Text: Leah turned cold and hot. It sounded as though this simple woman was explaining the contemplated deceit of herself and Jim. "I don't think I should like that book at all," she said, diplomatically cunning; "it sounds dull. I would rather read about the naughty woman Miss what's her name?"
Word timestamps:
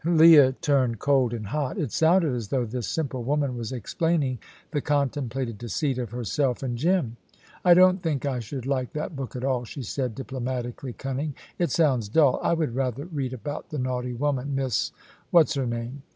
Leah 0.03 0.51
turned 0.61 0.97
cold 0.97 1.31
and 1.31 1.45
hot. 1.45 1.77
It 1.77 1.91
sounded 1.91 2.33
as 2.33 2.47
though 2.47 2.65
this 2.65 2.87
simple 2.87 3.21
woman 3.23 3.55
was 3.55 3.71
explaining 3.71 4.39
the 4.71 4.81
contemplated 4.81 5.59
deceit 5.59 5.99
of 5.99 6.09
herself 6.09 6.63
and 6.63 6.75
Jim. 6.75 7.17
"I 7.63 7.75
don't 7.75 8.01
think 8.01 8.25
I 8.25 8.39
should 8.39 8.65
like 8.65 8.93
that 8.93 9.15
book 9.15 9.35
at 9.35 9.43
all," 9.43 9.63
she 9.63 9.83
said, 9.83 10.15
diplomatically 10.15 10.93
cunning; 10.93 11.35
"it 11.59 11.69
sounds 11.69 12.09
dull. 12.09 12.39
I 12.41 12.53
would 12.55 12.73
rather 12.73 13.05
read 13.05 13.31
about 13.33 13.69
the 13.69 13.77
naughty 13.77 14.13
woman 14.13 14.55
Miss 14.55 14.91
what's 15.29 15.53
her 15.53 15.67
name?" 15.67 16.01